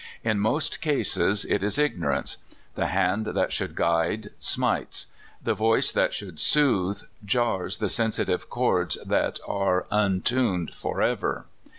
In 0.23 0.39
most 0.39 0.81
cases 0.81 1.45
it 1.45 1.61
is 1.61 1.77
ignorance. 1.77 2.37
The 2.73 2.87
hand 2.87 3.27
that 3.35 3.51
should 3.53 3.75
guide, 3.75 4.31
smites; 4.39 5.05
the 5.43 5.53
voice 5.53 5.91
that 5.91 6.11
should 6.11 6.39
soothe, 6.39 7.03
jars 7.23 7.77
the 7.77 7.87
sensitive 7.87 8.49
chords 8.49 8.97
that 9.05 9.39
are 9.47 9.85
untuned 9.91 10.73
forever. 10.73 11.45